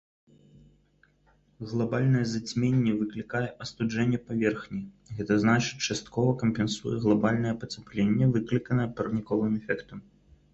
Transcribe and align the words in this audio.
Глабальнае 1.73 2.23
зацьменне 2.31 2.93
выклікае 3.01 3.41
астуджэнне 3.65 4.19
паверхні, 4.29 4.81
гэта 5.19 5.37
значыць 5.45 5.79
часткова 5.89 6.33
кампенсуе 6.41 6.95
глабальнае 7.05 7.53
пацяпленне, 7.65 8.25
выкліканае 8.39 8.89
парніковым 9.03 9.53
эфектам. 9.63 9.99